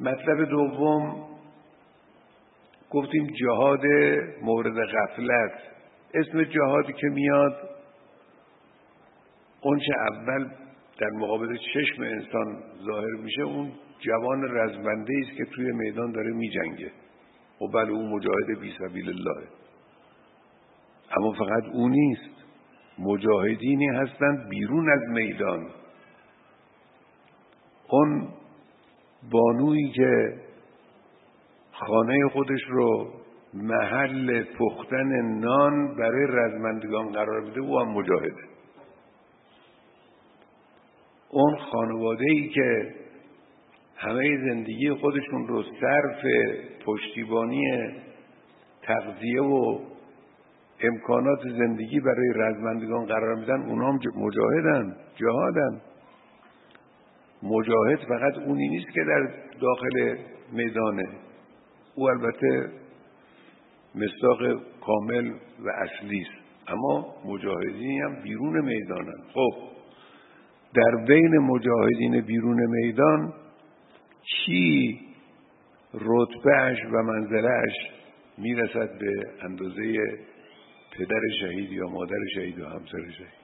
مطلب 0.00 0.44
دوم 0.44 1.26
گفتیم 2.90 3.26
جهاد 3.26 3.84
مورد 4.42 4.74
غفلت. 4.74 5.52
اسم 6.14 6.44
جهادی 6.44 6.92
که 6.92 7.06
میاد 7.06 7.56
اونچه 9.60 9.92
اول 10.12 10.50
در 10.98 11.10
مقابل 11.10 11.56
چشم 11.56 12.02
انسان 12.02 12.62
ظاهر 12.86 13.14
میشه 13.22 13.42
اون 13.42 13.72
جوان 13.98 14.56
رزمنده 14.56 15.12
است 15.22 15.36
که 15.36 15.44
توی 15.44 15.72
میدان 15.72 16.12
داره 16.12 16.32
میجنگه. 16.32 16.92
و 17.60 17.66
بله 17.66 17.90
اون 17.90 18.12
مجاهد 18.12 18.60
بی 18.60 18.74
سبیل 18.78 19.08
الله. 19.08 19.48
اما 21.16 21.32
فقط 21.32 21.64
او 21.72 21.88
نیست. 21.88 22.30
مجاهدینی 22.98 23.86
هستند 23.86 24.48
بیرون 24.48 24.92
از 24.92 25.08
میدان. 25.08 25.66
اون 27.88 28.28
بانویی 29.32 29.90
که 29.90 30.34
خانه 31.72 32.28
خودش 32.32 32.60
رو 32.68 33.10
محل 33.54 34.44
پختن 34.58 35.38
نان 35.38 35.96
برای 35.96 36.26
رزمندگان 36.28 37.12
قرار 37.12 37.40
بده 37.40 37.60
او 37.60 37.80
هم 37.80 37.88
مجاهده. 37.88 38.44
اون 41.30 41.56
خانواده 41.56 42.24
ای 42.30 42.48
که 42.48 42.94
همه 43.96 44.38
زندگی 44.48 44.90
خودشون 44.90 45.48
رو 45.48 45.62
صرف 45.62 46.24
پشتیبانی 46.86 47.62
تغذیه 48.82 49.42
و 49.42 49.78
امکانات 50.82 51.40
زندگی 51.58 52.00
برای 52.00 52.32
رزمندگان 52.36 53.06
قرار 53.06 53.34
میدن 53.34 53.62
اونا 53.62 53.88
هم 53.88 53.98
مجاهدن 54.16 54.96
جهادن. 55.16 55.80
مجاهد 57.42 57.98
فقط 57.98 58.38
اونی 58.38 58.68
نیست 58.68 58.90
که 58.94 59.00
در 59.04 59.28
داخل 59.60 60.16
میدانه. 60.52 61.08
او 61.94 62.10
البته 62.10 62.70
مصداق 63.94 64.62
کامل 64.80 65.30
و 65.64 65.70
اصلی 65.70 66.20
است. 66.20 66.40
اما 66.68 67.14
مجاهدین 67.24 68.02
هم 68.02 68.22
بیرون 68.22 68.64
می‌دانن 68.64 69.22
خب 69.34 69.54
در 70.74 71.04
بین 71.06 71.38
مجاهدین 71.38 72.20
بیرون 72.20 72.66
میدان 72.66 73.32
چی 74.22 75.00
رتبهش 75.94 76.78
و 76.92 77.02
منزلش 77.02 77.74
می‌رسد 78.38 78.98
به 78.98 79.12
اندازه 79.42 79.96
پدر 80.98 81.20
شهید 81.40 81.72
یا 81.72 81.86
مادر 81.86 82.18
شهید 82.34 82.60
و 82.60 82.66
همسر 82.66 83.10
شهید؟ 83.18 83.40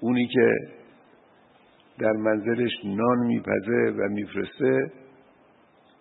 اونی 0.00 0.26
که 0.26 0.54
در 2.00 2.12
منزلش 2.12 2.72
نان 2.84 3.18
میپزه 3.26 3.94
و 3.98 4.08
میفرسته 4.08 4.92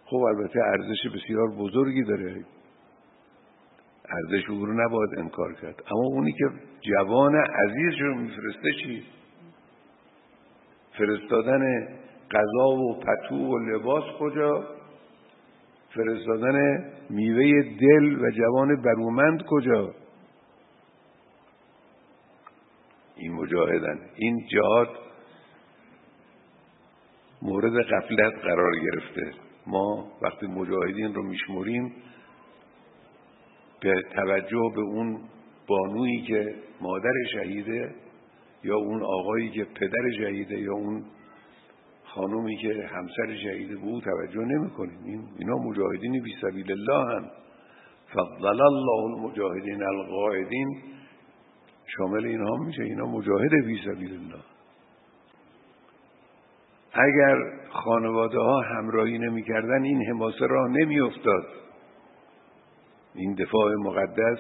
خب 0.06 0.18
البته 0.18 0.60
ارزش 0.64 1.08
بسیار 1.16 1.48
بزرگی 1.48 2.04
داره. 2.04 2.46
ارزش 4.10 4.50
او 4.50 4.66
رو 4.66 4.74
نباید 4.74 5.10
انکار 5.18 5.54
کرد. 5.54 5.84
اما 5.92 6.06
اونی 6.06 6.32
که 6.32 6.46
جوان 6.82 7.36
عزیز 7.36 8.02
رو 8.02 8.16
میفرسته 8.16 8.72
چی؟ 8.84 9.04
فرستادن 10.98 11.88
غذا 12.32 12.68
و 12.68 13.00
پتو 13.00 13.36
و 13.36 13.58
لباس 13.58 14.04
کجا؟ 14.20 14.68
فرستادن 15.96 16.86
میوه 17.10 17.62
دل 17.82 18.22
و 18.22 18.32
جوان 18.32 18.82
برومند 18.82 19.44
کجا؟ 19.50 19.94
این 23.16 23.34
مجاهدن. 23.34 24.00
این 24.16 24.48
جهاد 24.52 25.09
مورد 27.50 27.74
غفلت 27.74 28.34
قرار 28.42 28.72
گرفته. 28.80 29.32
ما 29.68 30.12
وقتی 30.22 30.48
مجاهدین 30.48 31.14
رو 31.14 31.24
میشمریم 31.24 31.94
به 33.82 34.04
توجه 34.16 34.72
به 34.76 34.82
اون 34.82 35.20
بانویی 35.68 36.22
که 36.22 36.56
مادر 36.82 37.14
شهیده 37.34 37.96
یا 38.64 38.76
اون 38.76 39.04
آقایی 39.04 39.50
که 39.50 39.64
پدر 39.64 40.12
شهیده 40.18 40.60
یا 40.60 40.74
اون 40.74 41.06
خانومی 42.04 42.58
که 42.58 42.88
همسر 42.88 43.36
شهیده 43.44 43.76
به 43.76 43.82
او 43.82 44.02
توجه 44.02 44.40
نمی 44.40 44.70
کنیم 44.70 45.30
اینا 45.40 45.56
مجاهدین 45.56 46.24
بی 46.24 46.36
سبیل 46.42 46.72
الله 46.72 47.16
هم 47.16 47.32
فضل 48.14 48.46
الله 48.46 48.90
المجاهدین 49.06 49.84
القاعدین. 49.84 50.78
شامل 51.98 52.26
اینها 52.26 52.56
میشه. 52.56 52.84
اینا 52.84 53.06
مجاهد 53.06 53.66
بی 53.66 53.82
سبیل 53.86 54.14
الله. 54.14 54.44
اگر 56.94 57.38
خانواده 57.70 58.40
ها 58.40 58.62
همراهی 58.62 59.18
نمی‌کردن 59.18 59.84
این 59.84 60.06
حماسه 60.06 60.48
را 60.48 60.68
نمیافتاد. 60.68 61.46
این 63.16 63.34
دفاع 63.34 63.76
مقدس 63.76 64.40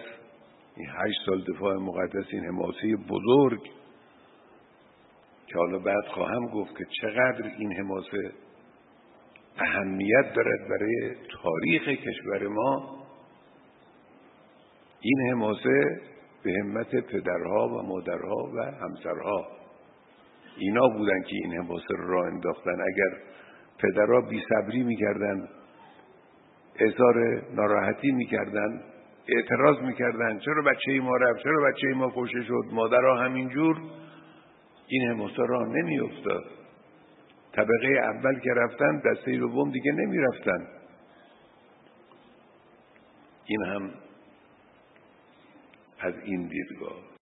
این 0.75 0.87
هشت 0.89 1.19
سال 1.25 1.43
دفاع 1.43 1.75
مقدس 1.75 2.25
این 2.31 2.45
حماسه 2.45 2.95
بزرگ 3.09 3.61
که 5.47 5.57
حالا 5.57 5.79
بعد 5.79 6.05
خواهم 6.07 6.45
گفت 6.45 6.77
که 6.77 6.85
چقدر 7.01 7.51
این 7.57 7.73
حماسه 7.73 8.31
اهمیت 9.57 10.33
دارد 10.35 10.69
برای 10.69 11.15
تاریخ 11.43 11.83
کشور 11.83 12.47
ما. 12.47 12.99
این 15.01 15.31
حماسه 15.31 16.01
به 16.43 16.53
همت 16.63 16.95
پدرها 16.95 17.67
و 17.67 17.81
مادرها 17.81 18.51
و 18.55 18.61
همسرها. 18.61 19.58
اینا 20.57 20.87
بودن 20.87 21.21
که 21.21 21.35
این 21.43 21.53
حماسه 21.53 21.95
رو 21.97 22.07
راه 22.07 22.25
انداختن. 22.25 22.81
اگر 22.81 23.17
پدرها 23.79 24.21
بی 24.21 24.43
صبری 24.49 24.83
می‌کردن 24.83 25.49
اظهار 26.79 27.43
ناراحتی 27.55 28.11
می‌کردن 28.11 28.81
اعتراض 29.27 29.81
می‌کردن 29.81 30.39
چرا 30.39 30.61
بچه 30.61 30.99
ما 31.01 31.17
رفت 31.17 31.43
چرا 31.43 31.71
بچه 31.71 31.87
ما 31.87 32.11
کشه 32.15 32.43
شد 32.43 32.63
مادرها 32.71 33.15
همینجور 33.15 33.77
این 34.87 35.09
حماسه 35.09 35.43
راه 35.47 35.67
نمیافتاد. 35.67 36.43
طبقه 37.53 37.87
اول 37.87 38.39
که 38.39 38.49
رفتن 38.53 39.01
دسته 39.05 39.37
دوم 39.37 39.71
دیگه 39.71 39.91
نمی‌رفتن. 39.91 40.67
این 43.45 43.63
هم 43.65 43.91
از 45.99 46.13
این 46.23 46.47
دیدگاه. 46.47 47.09